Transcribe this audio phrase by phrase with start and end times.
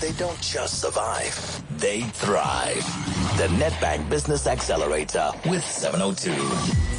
[0.00, 2.84] they don't just survive, they thrive.
[3.36, 6.97] The Nedbank Business Accelerator with 702.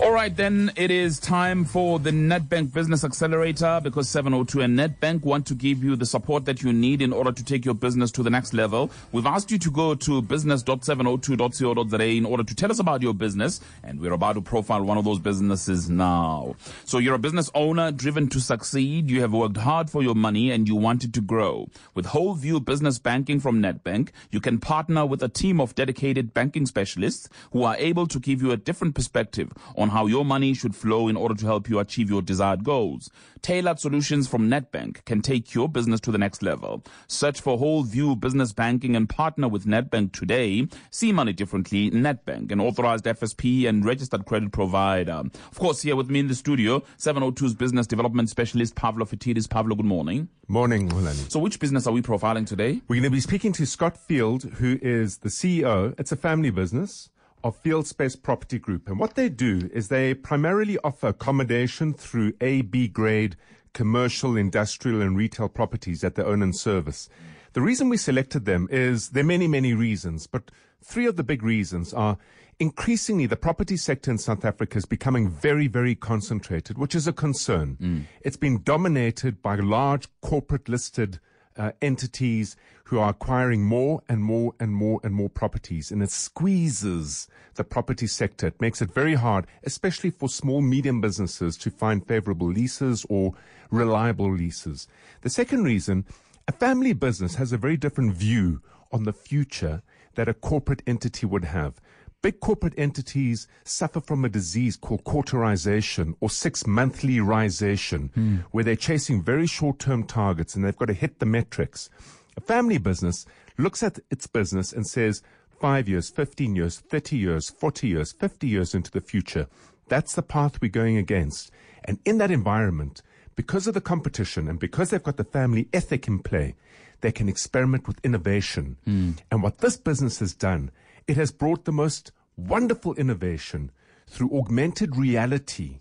[0.00, 5.24] All right, then it is time for the Nedbank Business Accelerator because 702 and Nedbank
[5.24, 8.12] want to give you the support that you need in order to take your business
[8.12, 8.92] to the next level.
[9.10, 13.60] We've asked you to go to business.702.co.za in order to tell us about your business,
[13.82, 16.54] and we're about to profile one of those businesses now.
[16.84, 19.10] So you're a business owner driven to succeed.
[19.10, 21.70] You have worked hard for your money and you want it to grow.
[21.94, 26.32] With whole view business banking from Nedbank, you can partner with a team of dedicated
[26.32, 30.24] banking specialists who are able to give you a different perspective on on how your
[30.24, 33.10] money should flow in order to help you achieve your desired goals.
[33.40, 36.84] Tailored solutions from Nedbank can take your business to the next level.
[37.06, 40.66] Search for whole view business banking and partner with Nedbank today.
[40.90, 41.90] See money differently.
[41.90, 45.22] Nedbank, an authorized FSP and registered credit provider.
[45.50, 49.48] Of course, here with me in the studio, 702's business development specialist Pavlo Phitidis.
[49.48, 50.28] Pavlo, good morning.
[50.48, 51.30] Morning, Mulani.
[51.30, 52.80] So, which business are we profiling today?
[52.88, 55.94] We're going to be speaking to Scott Field, who is the CEO.
[55.98, 57.10] It's a family business
[57.44, 58.88] of Fieldspace Property Group.
[58.88, 63.36] And what they do is they primarily offer accommodation through A, B grade
[63.74, 67.08] commercial, industrial, and retail properties that they own and service.
[67.52, 70.50] The reason we selected them is there are many, many reasons, but
[70.82, 72.18] three of the big reasons are
[72.58, 77.12] increasingly the property sector in South Africa is becoming very, very concentrated, which is a
[77.12, 77.76] concern.
[77.80, 78.02] Mm.
[78.22, 81.20] It's been dominated by large corporate listed
[81.58, 86.10] uh, entities who are acquiring more and more and more and more properties, and it
[86.10, 88.46] squeezes the property sector.
[88.46, 93.34] It makes it very hard, especially for small, medium businesses, to find favorable leases or
[93.70, 94.88] reliable leases.
[95.20, 96.06] The second reason,
[96.46, 99.82] a family business has a very different view on the future
[100.14, 101.80] that a corporate entity would have.
[102.20, 108.44] Big corporate entities suffer from a disease called quarterization or six monthly risation, mm.
[108.50, 111.88] where they're chasing very short term targets and they've got to hit the metrics.
[112.36, 113.24] A family business
[113.56, 115.22] looks at its business and says,
[115.60, 119.46] five years, 15 years, 30 years, 40 years, 50 years into the future.
[119.88, 121.50] That's the path we're going against.
[121.84, 123.02] And in that environment,
[123.36, 126.54] because of the competition and because they've got the family ethic in play,
[127.00, 128.76] they can experiment with innovation.
[128.86, 129.18] Mm.
[129.30, 130.70] And what this business has done
[131.08, 133.72] it has brought the most wonderful innovation
[134.06, 135.80] through augmented reality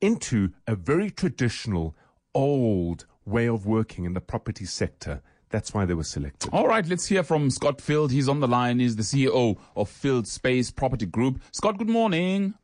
[0.00, 1.94] into a very traditional,
[2.34, 5.20] old way of working in the property sector.
[5.50, 6.50] That's why they were selected.
[6.52, 8.10] All right, let's hear from Scott Field.
[8.12, 8.78] He's on the line.
[8.78, 11.40] He's the CEO of Fieldspace Property Group.
[11.52, 12.54] Scott, good morning.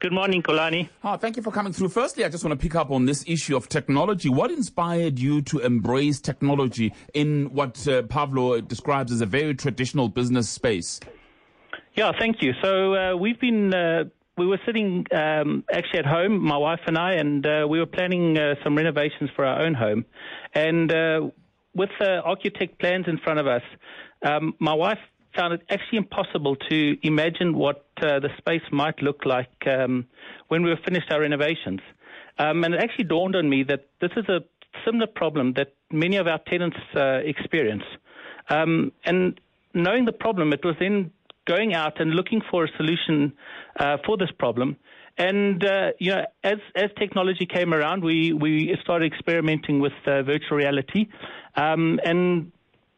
[0.00, 0.88] Good morning, Kolani.
[1.04, 1.90] Oh, thank you for coming through.
[1.90, 4.28] Firstly, I just want to pick up on this issue of technology.
[4.28, 10.08] What inspired you to embrace technology in what uh, Pavlo describes as a very traditional
[10.08, 10.98] business space?
[11.94, 12.52] Yeah, thank you.
[12.62, 13.74] So uh, we've been.
[13.74, 14.04] Uh,
[14.38, 17.86] we were sitting um, actually at home, my wife and I, and uh, we were
[17.86, 20.06] planning uh, some renovations for our own home.
[20.54, 21.28] And uh,
[21.74, 23.60] with the architect plans in front of us,
[24.22, 24.98] um, my wife
[25.36, 30.06] found it actually impossible to imagine what uh, the space might look like um,
[30.48, 31.80] when we were finished our renovations.
[32.38, 34.40] Um, and it actually dawned on me that this is a
[34.86, 37.84] similar problem that many of our tenants experience.
[38.48, 39.38] Um, and
[39.74, 41.10] knowing the problem, it was then
[41.46, 43.32] going out and looking for a solution
[43.78, 44.76] uh, for this problem.
[45.18, 50.22] And uh, you know, as as technology came around, we we started experimenting with uh,
[50.22, 51.08] virtual reality,
[51.54, 52.50] um, and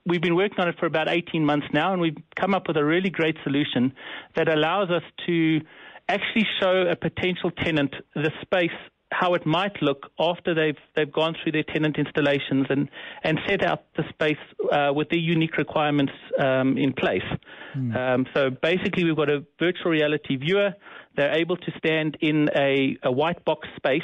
[0.07, 2.77] we've been working on it for about 18 months now, and we've come up with
[2.77, 3.93] a really great solution
[4.37, 5.61] that allows us to
[6.09, 8.71] actually show a potential tenant the space
[9.19, 12.89] how it might look after they've they've gone through their tenant installations and
[13.23, 17.29] and set out the space uh, with their unique requirements um, in place.
[17.77, 17.97] Mm.
[17.97, 20.75] Um, so basically, we've got a virtual reality viewer.
[21.17, 24.03] They're able to stand in a, a white box space,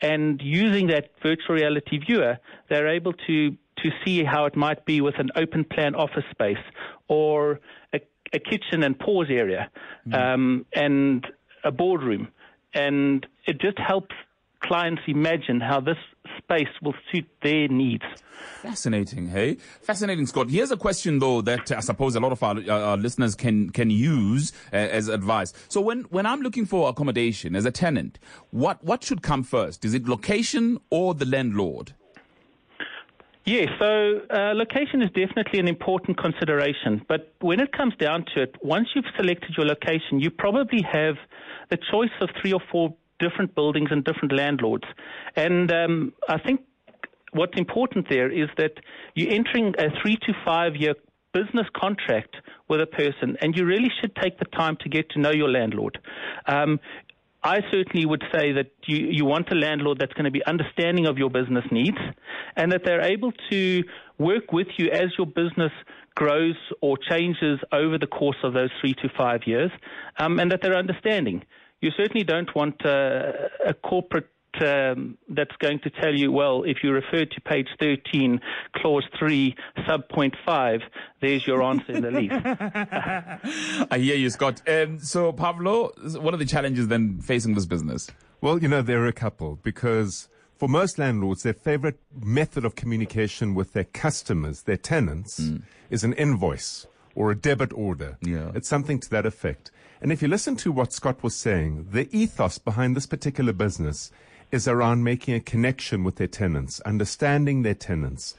[0.00, 5.00] and using that virtual reality viewer, they're able to to see how it might be
[5.00, 6.64] with an open plan office space
[7.08, 7.58] or
[7.92, 8.00] a,
[8.32, 9.70] a kitchen and pause area
[10.06, 10.14] mm.
[10.14, 11.26] um, and
[11.64, 12.28] a boardroom
[12.74, 14.14] and it just helps
[14.62, 15.98] clients imagine how this
[16.38, 18.04] space will suit their needs.
[18.62, 19.56] Fascinating, hey?
[19.82, 20.50] Fascinating, Scott.
[20.50, 23.90] Here's a question, though, that I suppose a lot of our, our listeners can can
[23.90, 25.52] use uh, as advice.
[25.68, 28.18] So, when, when I'm looking for accommodation as a tenant,
[28.50, 29.84] what, what should come first?
[29.84, 31.94] Is it location or the landlord?
[33.44, 37.04] Yes, so uh, location is definitely an important consideration.
[37.08, 41.16] But when it comes down to it, once you've selected your location, you probably have
[41.68, 44.84] the choice of three or four different buildings and different landlords.
[45.36, 46.60] And um, I think
[47.32, 48.72] what's important there is that
[49.14, 50.94] you're entering a three to five year
[51.32, 52.36] business contract
[52.68, 55.48] with a person, and you really should take the time to get to know your
[55.48, 55.98] landlord.
[56.46, 56.78] Um,
[57.44, 61.06] I certainly would say that you, you want a landlord that's going to be understanding
[61.06, 61.98] of your business needs
[62.54, 63.82] and that they're able to
[64.18, 65.72] work with you as your business
[66.14, 69.70] grows or changes over the course of those three to five years
[70.18, 71.42] um, and that they're understanding.
[71.82, 73.32] You certainly don't want uh,
[73.66, 74.28] a corporate
[74.60, 78.40] um, that's going to tell you, well, if you refer to page 13,
[78.76, 79.54] clause 3,
[79.86, 80.80] sub point 5,
[81.20, 82.30] there's your answer in the lease.
[83.90, 84.62] I hear you, Scott.
[84.68, 88.08] Um, so, Pavlo, what are the challenges then facing this business?
[88.40, 92.76] Well, you know, there are a couple because for most landlords, their favorite method of
[92.76, 95.62] communication with their customers, their tenants, mm.
[95.90, 98.18] is an invoice or a debit order.
[98.22, 98.52] Yeah.
[98.54, 99.70] It's something to that effect.
[100.02, 104.10] And if you listen to what Scott was saying, the ethos behind this particular business
[104.50, 108.34] is around making a connection with their tenants, understanding their tenants,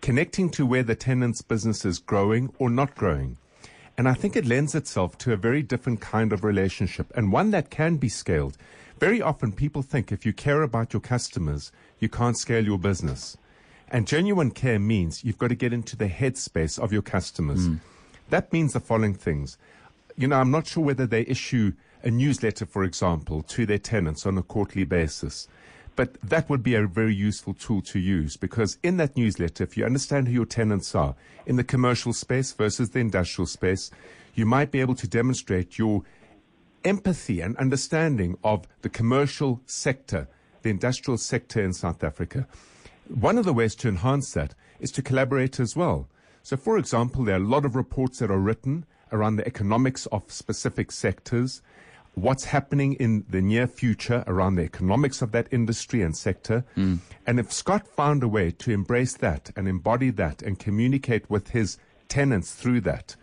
[0.00, 3.36] connecting to where the tenant's business is growing or not growing.
[3.98, 7.50] And I think it lends itself to a very different kind of relationship and one
[7.50, 8.56] that can be scaled.
[9.00, 13.36] Very often people think if you care about your customers, you can't scale your business.
[13.88, 17.66] And genuine care means you've got to get into the headspace of your customers.
[17.66, 17.80] Mm.
[18.30, 19.58] That means the following things.
[20.18, 24.26] You know, I'm not sure whether they issue a newsletter, for example, to their tenants
[24.26, 25.46] on a quarterly basis.
[25.94, 29.76] But that would be a very useful tool to use because in that newsletter, if
[29.76, 31.14] you understand who your tenants are
[31.46, 33.92] in the commercial space versus the industrial space,
[34.34, 36.02] you might be able to demonstrate your
[36.84, 40.26] empathy and understanding of the commercial sector,
[40.62, 42.48] the industrial sector in South Africa.
[43.06, 46.08] One of the ways to enhance that is to collaborate as well.
[46.42, 50.06] So, for example, there are a lot of reports that are written around the economics
[50.06, 51.62] of specific sectors
[52.22, 56.64] what's happening in the near future around the economics of that industry and sector.
[56.76, 56.98] Mm.
[57.26, 61.50] And if Scott found a way to embrace that and embody that and communicate with
[61.50, 61.78] his
[62.08, 63.16] tenants through that,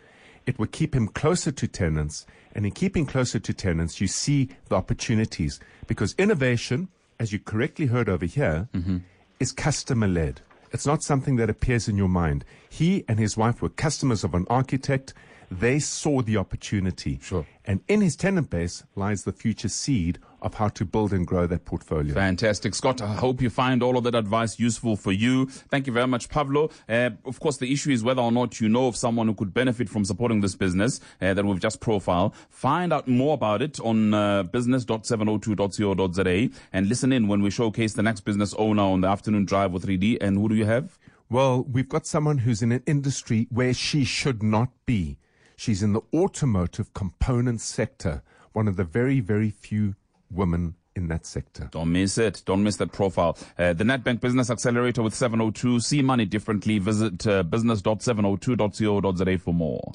[0.46, 2.26] it would keep him closer to tenants.
[2.54, 6.88] And in keeping closer to tenants, you see the opportunities because innovation,
[7.20, 8.98] as you correctly heard over here, mm-hmm.
[9.40, 10.42] is customer led.
[10.72, 12.44] It's not something that appears in your mind.
[12.70, 15.14] He and his wife were customers of an architect.
[15.52, 17.20] They saw the opportunity.
[17.22, 17.46] Sure.
[17.66, 21.48] And in his tenant base lies the future seed of how to build and grow
[21.48, 22.14] that portfolio.
[22.14, 22.76] Fantastic.
[22.76, 25.48] Scott, I hope you find all of that advice useful for you.
[25.48, 26.70] Thank you very much, Pavlo.
[26.88, 29.54] Uh, of course, the issue is whether or not you know of someone who could
[29.54, 32.36] benefit from supporting this business uh, that we've just profiled.
[32.50, 38.04] Find out more about it on uh, business.702.co.za and listen in when we showcase the
[38.04, 40.20] next business owner on the afternoon drive with 3D.
[40.22, 41.00] And who do you have?
[41.28, 45.18] Well, we've got someone who's in an industry where she should not be.
[45.56, 48.22] She's in the automotive component sector,
[48.54, 49.96] one of the very, very few
[50.30, 51.68] women in that sector.
[51.72, 52.42] Don't miss it.
[52.46, 53.38] Don't miss that profile.
[53.58, 55.82] Uh, the Nedbank Business Accelerator with 702.
[55.82, 56.80] See money differently.
[56.80, 59.92] Visit uh, business.702.co.za for more.